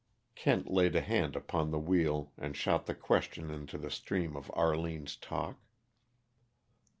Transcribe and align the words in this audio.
Kent 0.33 0.67
laid 0.71 0.95
a 0.95 1.01
hand 1.01 1.35
upon 1.35 1.69
the 1.69 1.77
wheel 1.77 2.31
and 2.35 2.57
shot 2.57 2.87
the 2.87 2.95
question 2.95 3.51
into 3.51 3.77
the 3.77 3.91
stream 3.91 4.35
of 4.35 4.49
Arline's 4.55 5.15
talk. 5.15 5.57